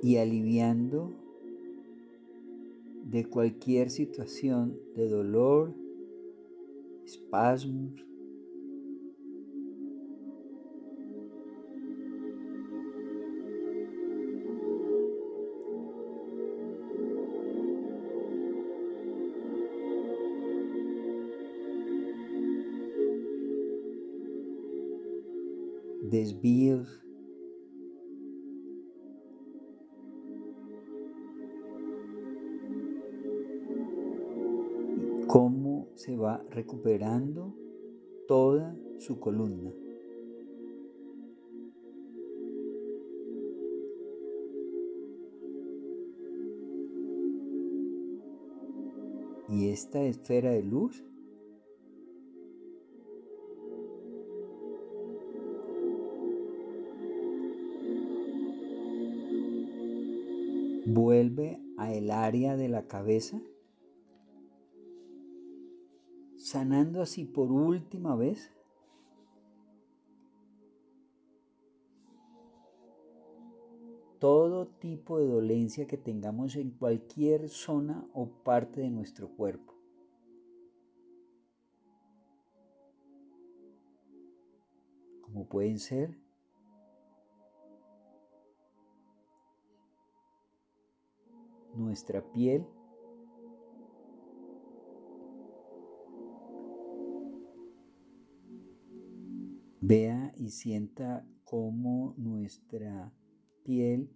Y 0.00 0.18
aliviando 0.18 1.10
de 3.10 3.24
cualquier 3.24 3.90
situación 3.90 4.78
de 4.94 5.08
dolor, 5.08 5.85
espasmos. 7.06 8.04
Desvios 26.02 27.05
se 36.06 36.16
va 36.16 36.40
recuperando 36.50 37.52
toda 38.28 38.76
su 38.98 39.18
columna. 39.18 39.72
Y 49.48 49.70
esta 49.70 50.00
esfera 50.04 50.50
de 50.52 50.62
luz 50.62 51.04
vuelve 60.84 61.60
a 61.78 61.92
el 61.92 62.12
área 62.12 62.56
de 62.56 62.68
la 62.68 62.86
cabeza 62.86 63.42
sanando 66.46 67.02
así 67.02 67.24
por 67.24 67.50
última 67.50 68.14
vez 68.14 68.52
todo 74.20 74.68
tipo 74.68 75.18
de 75.18 75.26
dolencia 75.26 75.88
que 75.88 75.96
tengamos 75.96 76.54
en 76.54 76.70
cualquier 76.70 77.48
zona 77.48 78.08
o 78.14 78.28
parte 78.28 78.80
de 78.80 78.90
nuestro 78.90 79.28
cuerpo. 79.28 79.74
Como 85.22 85.48
pueden 85.48 85.80
ser 85.80 86.16
nuestra 91.74 92.22
piel, 92.32 92.64
Vea 99.88 100.32
y 100.36 100.50
sienta 100.50 101.24
cómo 101.44 102.12
nuestra 102.18 103.12
piel 103.62 104.10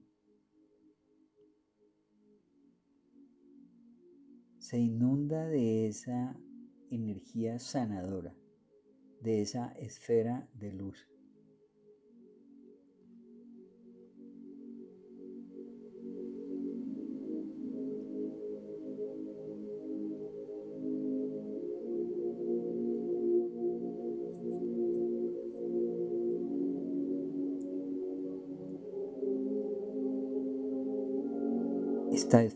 se 4.59 4.81
inunda 4.81 5.47
de 5.47 5.87
esa 5.87 6.37
energía 6.91 7.61
sanadora, 7.61 8.35
de 9.21 9.43
esa 9.43 9.69
esfera 9.79 10.51
de 10.55 10.73
luz. 10.73 11.09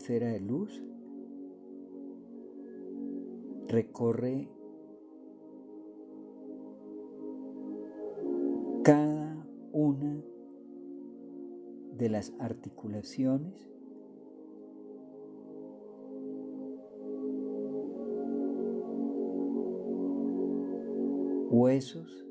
De 0.07 0.39
luz 0.39 0.83
recorre 3.67 4.47
cada 8.83 9.47
una 9.73 10.23
de 11.97 12.09
las 12.09 12.31
articulaciones 12.37 13.67
huesos 21.49 22.27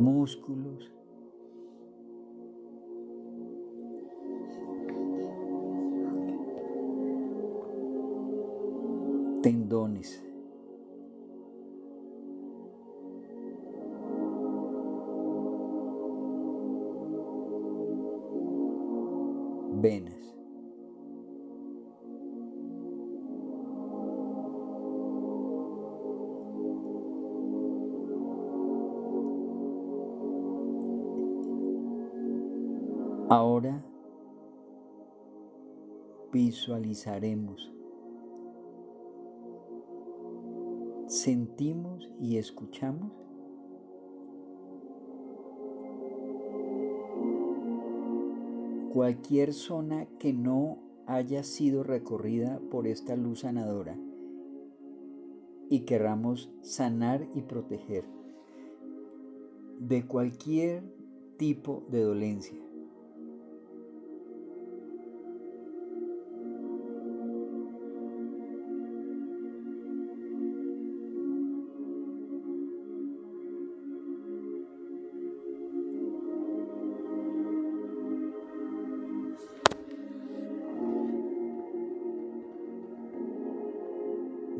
músculos 0.00 0.97
sentimos 41.08 42.10
y 42.20 42.36
escuchamos 42.36 43.12
cualquier 48.92 49.54
zona 49.54 50.06
que 50.18 50.32
no 50.32 50.78
haya 51.06 51.42
sido 51.42 51.82
recorrida 51.82 52.60
por 52.70 52.86
esta 52.86 53.16
luz 53.16 53.40
sanadora 53.40 53.96
y 55.70 55.80
querramos 55.80 56.50
sanar 56.62 57.26
y 57.34 57.42
proteger 57.42 58.04
de 59.78 60.06
cualquier 60.06 60.82
tipo 61.36 61.86
de 61.90 62.02
dolencia. 62.02 62.67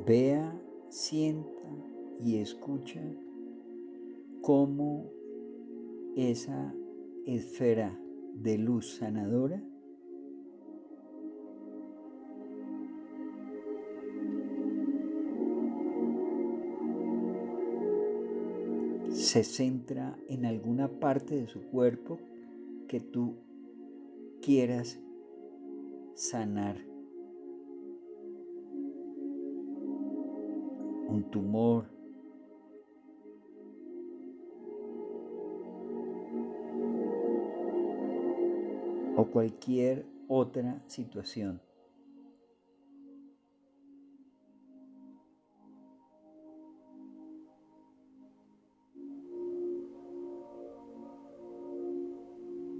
Vea, 0.09 0.59
sienta 0.89 1.69
y 2.25 2.39
escucha 2.39 3.03
cómo 4.41 5.05
esa 6.17 6.75
esfera 7.27 7.95
de 8.33 8.57
luz 8.57 8.97
sanadora 8.97 9.63
se 19.11 19.45
centra 19.45 20.19
en 20.31 20.47
alguna 20.47 20.89
parte 20.89 21.35
de 21.35 21.49
su 21.49 21.61
cuerpo 21.65 22.19
que 22.89 23.01
tú 23.01 23.35
quieras 24.41 24.99
sanar. 26.15 26.88
Un 31.19 31.31
tumor, 31.31 31.85
o 39.16 39.27
cualquier 39.27 40.07
otra 40.29 40.81
situación. 40.87 41.61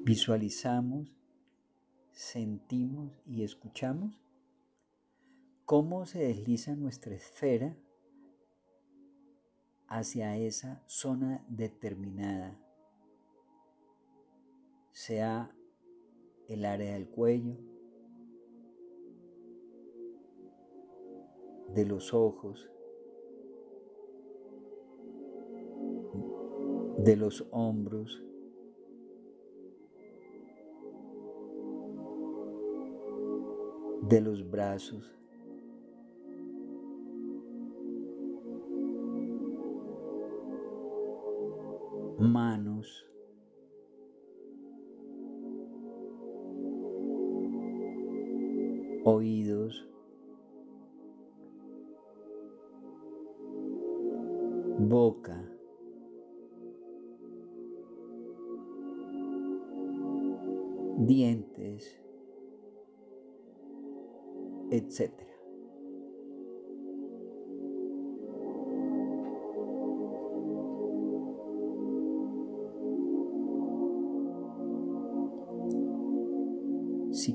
Visualizamos, 0.05 1.13
sentimos 2.13 3.21
y 3.27 3.43
escuchamos 3.43 4.19
cómo 5.67 6.07
se 6.07 6.21
desliza 6.21 6.77
nuestra 6.77 7.15
esfera 7.15 7.77
hacia 9.89 10.37
esa 10.37 10.83
zona 10.87 11.45
determinada, 11.49 12.59
sea 14.93 15.51
el 16.47 16.65
área 16.65 16.95
del 16.95 17.09
cuello, 17.09 17.57
de 21.75 21.85
los 21.85 22.13
ojos, 22.13 22.71
de 26.99 27.17
los 27.17 27.47
hombros, 27.51 28.23
de 34.03 34.21
los 34.21 34.51
brazos, 34.51 35.15
manos, 42.19 43.07
oídos, 49.05 49.89
boca, 54.79 55.49
dientes, 60.99 62.01
etc. 64.71 65.28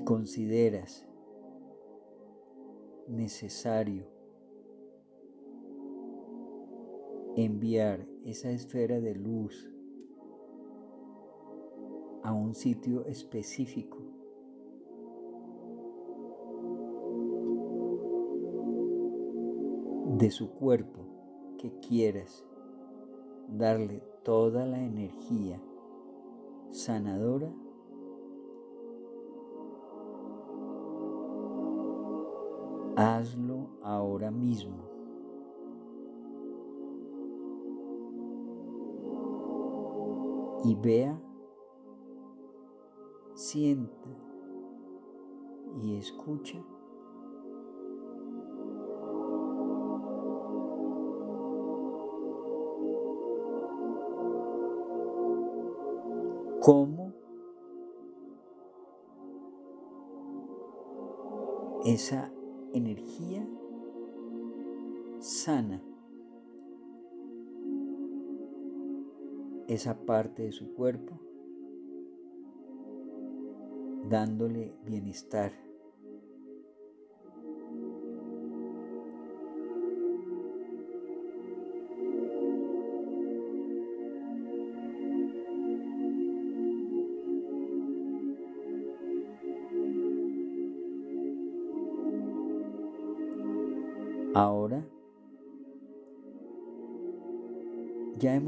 si 0.04 0.06
consideras 0.06 1.08
necesario 3.08 4.06
enviar 7.38 8.06
esa 8.26 8.50
esfera 8.52 9.00
de 9.00 9.16
luz 9.16 9.72
a 12.24 12.34
un 12.34 12.54
sitio 12.54 13.06
específico 13.06 14.00
de 20.18 20.30
su 20.32 20.52
cuerpo 20.52 21.06
que 21.58 21.72
quieras 21.80 22.46
darle 23.48 24.04
toda 24.24 24.66
la 24.66 24.84
energía 24.84 25.62
sanadora 26.72 27.63
Hazlo 32.96 33.70
ahora 33.82 34.30
mismo. 34.30 34.84
Y 40.64 40.76
vea, 40.76 41.20
sienta 43.34 44.10
y 45.82 45.98
escucha 45.98 46.64
cómo 56.62 57.12
esa 61.84 62.33
energía 62.74 63.48
sana 65.20 65.82
esa 69.68 70.06
parte 70.06 70.44
de 70.44 70.52
su 70.52 70.74
cuerpo, 70.74 71.20
dándole 74.10 74.76
bienestar. 74.86 75.52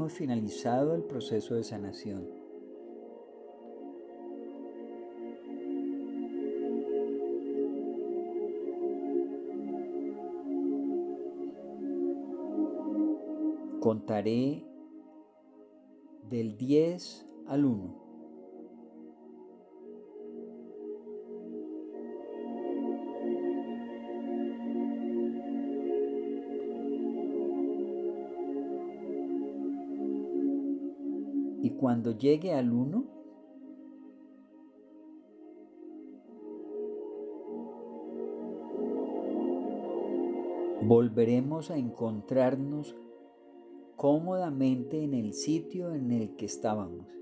Finalizado 0.08 0.94
el 0.94 1.02
proceso 1.04 1.54
de 1.54 1.64
sanación. 1.64 2.28
Contaré 13.80 14.64
del 16.28 16.56
10 16.56 17.26
al 17.46 17.64
1. 17.64 18.05
Cuando 31.78 32.12
llegue 32.12 32.54
al 32.54 32.72
uno, 32.72 33.04
volveremos 40.82 41.70
a 41.70 41.76
encontrarnos 41.76 42.94
cómodamente 43.96 45.02
en 45.02 45.14
el 45.14 45.32
sitio 45.32 45.92
en 45.92 46.12
el 46.12 46.36
que 46.36 46.46
estábamos. 46.46 47.16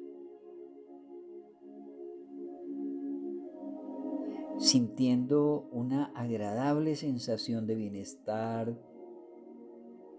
sintiendo 4.59 5.69
una 5.73 6.07
agradable 6.15 6.97
sensación 6.97 7.67
de 7.67 7.75
bienestar, 7.75 8.75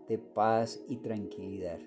de 0.07 0.17
paz 0.19 0.83
y 0.87 0.97
tranquilidad. 0.97 1.79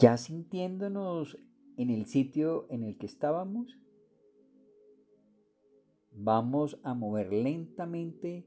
Ya 0.00 0.16
sintiéndonos 0.16 1.36
en 1.76 1.90
el 1.90 2.06
sitio 2.06 2.66
en 2.70 2.84
el 2.84 2.96
que 2.96 3.04
estábamos, 3.04 3.78
vamos 6.10 6.80
a 6.82 6.94
mover 6.94 7.30
lentamente 7.34 8.46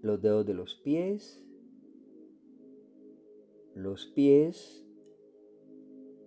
los 0.00 0.22
dedos 0.22 0.46
de 0.46 0.54
los 0.54 0.74
pies, 0.76 1.44
los 3.74 4.06
pies, 4.06 4.82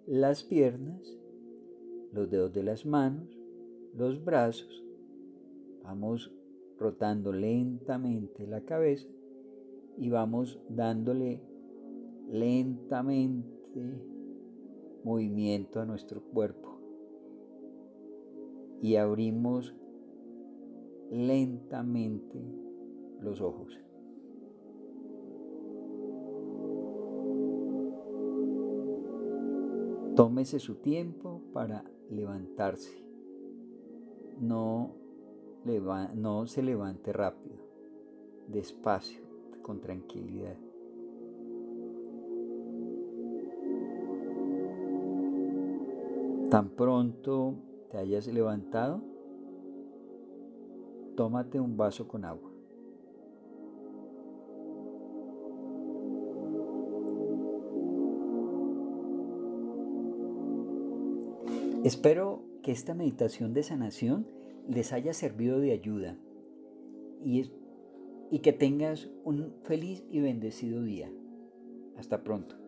las 0.06 0.44
piernas, 0.44 1.02
los 2.14 2.30
dedos 2.30 2.54
de 2.54 2.62
las 2.62 2.86
manos, 2.86 3.28
los 3.96 4.24
brazos. 4.24 4.84
Vamos 5.82 6.32
rotando 6.78 7.34
lentamente 7.34 8.46
la 8.46 8.62
cabeza 8.66 9.10
y 9.98 10.10
vamos 10.12 10.60
dándole 10.70 11.49
lentamente 12.32 13.82
movimiento 15.04 15.80
a 15.80 15.86
nuestro 15.86 16.22
cuerpo 16.22 16.80
y 18.82 18.96
abrimos 18.96 19.76
lentamente 21.12 22.40
los 23.22 23.42
ojos. 23.42 23.80
Tómese 30.16 30.60
su 30.60 30.76
tiempo 30.76 31.42
para 31.54 31.84
levantarse. 32.10 33.06
No, 34.40 34.96
no 36.16 36.46
se 36.46 36.62
levante 36.62 37.14
rápido, 37.14 37.56
despacio, 38.48 39.22
con 39.62 39.80
tranquilidad. 39.82 40.58
Tan 46.50 46.70
pronto 46.70 47.54
te 47.92 48.00
hayas 48.00 48.26
levantado, 48.26 49.04
tómate 51.16 51.60
un 51.60 51.78
vaso 51.78 52.08
con 52.08 52.26
agua. 52.26 52.50
Espero 61.84 62.42
que 62.64 62.72
esta 62.72 62.96
meditación 62.96 63.54
de 63.54 63.62
sanación 63.62 64.26
les 64.68 64.92
haya 64.92 65.14
servido 65.14 65.60
de 65.60 65.72
ayuda 65.72 66.18
y, 67.24 67.52
y 68.32 68.40
que 68.40 68.54
tengas 68.54 69.10
un 69.24 69.54
feliz 69.64 70.04
y 70.10 70.20
bendecido 70.20 70.82
día. 70.82 71.12
Hasta 71.96 72.24
pronto. 72.24 72.59